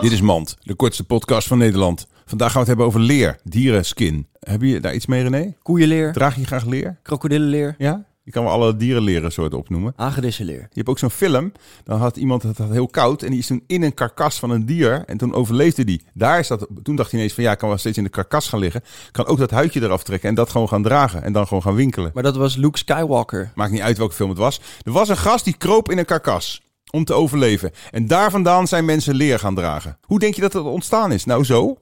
Dit 0.00 0.12
is 0.12 0.20
Mand, 0.20 0.56
de 0.62 0.74
kortste 0.74 1.04
podcast 1.04 1.48
van 1.48 1.58
Nederland. 1.58 2.06
Vandaag 2.24 2.52
gaan 2.52 2.62
we 2.64 2.68
het 2.68 2.68
hebben 2.68 2.86
over 2.86 3.00
leer, 3.00 3.38
dierenskin. 3.44 4.26
Heb 4.40 4.62
je 4.62 4.80
daar 4.80 4.94
iets 4.94 5.06
mee, 5.06 5.22
René? 5.22 5.54
Koeienleer, 5.62 6.12
Draag 6.12 6.36
je 6.36 6.44
graag 6.46 6.64
leer? 6.64 6.98
krokodillenleer, 7.02 7.74
Ja? 7.78 8.04
Je 8.22 8.30
kan 8.30 8.44
wel 8.44 8.52
alle 8.52 8.76
dierenleren 8.76 9.32
soorten 9.32 9.58
opnoemen. 9.58 9.92
hagedissenleer. 9.96 10.58
Je 10.58 10.68
hebt 10.72 10.88
ook 10.88 10.98
zo'n 10.98 11.10
film, 11.10 11.52
dan 11.84 11.98
had 11.98 12.16
iemand 12.16 12.42
het 12.42 12.58
had 12.58 12.70
heel 12.70 12.86
koud 12.88 13.22
en 13.22 13.30
die 13.30 13.38
is 13.38 13.46
toen 13.46 13.62
in 13.66 13.82
een 13.82 13.94
karkas 13.94 14.38
van 14.38 14.50
een 14.50 14.66
dier 14.66 15.02
en 15.06 15.16
toen 15.16 15.34
overleefde 15.34 15.84
die. 15.84 16.04
Daar 16.14 16.38
is 16.38 16.48
dat, 16.48 16.66
toen 16.82 16.96
dacht 16.96 17.10
hij 17.10 17.18
ineens 17.20 17.34
van 17.34 17.44
ja, 17.44 17.52
ik 17.52 17.58
kan 17.58 17.68
wel 17.68 17.78
steeds 17.78 17.98
in 17.98 18.04
de 18.04 18.10
karkas 18.10 18.48
gaan 18.48 18.58
liggen. 18.60 18.80
Ik 18.80 19.12
kan 19.12 19.26
ook 19.26 19.38
dat 19.38 19.50
huidje 19.50 19.82
eraf 19.82 20.02
trekken 20.04 20.28
en 20.28 20.34
dat 20.34 20.50
gewoon 20.50 20.68
gaan 20.68 20.82
dragen 20.82 21.22
en 21.22 21.32
dan 21.32 21.46
gewoon 21.46 21.62
gaan 21.62 21.74
winkelen. 21.74 22.10
Maar 22.14 22.22
dat 22.22 22.36
was 22.36 22.56
Luke 22.56 22.78
Skywalker. 22.78 23.52
Maakt 23.54 23.72
niet 23.72 23.80
uit 23.80 23.98
welke 23.98 24.14
film 24.14 24.28
het 24.28 24.38
was. 24.38 24.60
Er 24.82 24.92
was 24.92 25.08
een 25.08 25.16
gast 25.16 25.44
die 25.44 25.56
kroop 25.56 25.90
in 25.90 25.98
een 25.98 26.04
karkas 26.04 26.62
om 26.94 27.04
te 27.04 27.14
overleven. 27.14 27.70
En 27.90 28.06
daar 28.06 28.30
vandaan 28.30 28.68
zijn 28.68 28.84
mensen 28.84 29.14
leer 29.14 29.38
gaan 29.38 29.54
dragen. 29.54 29.98
Hoe 30.06 30.18
denk 30.18 30.34
je 30.34 30.40
dat 30.40 30.52
het 30.52 30.64
ontstaan 30.64 31.12
is? 31.12 31.24
Nou 31.24 31.44
zo. 31.44 31.76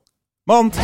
Want... 0.44 0.76